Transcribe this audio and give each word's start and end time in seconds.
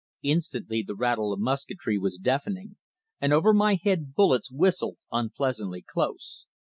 Instantly 0.23 0.81
the 0.81 0.95
rattle 0.95 1.31
of 1.31 1.39
musketry 1.39 1.95
was 1.99 2.17
deafening, 2.17 2.75
and 3.19 3.31
over 3.31 3.53
my 3.53 3.75
head 3.83 4.15
bullets 4.15 4.51
whistled 4.51 4.97
unpleasantly 5.11 5.83
close. 5.83 6.47